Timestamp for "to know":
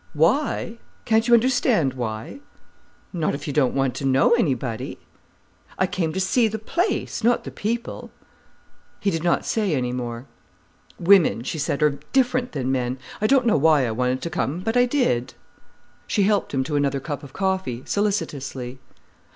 3.97-4.31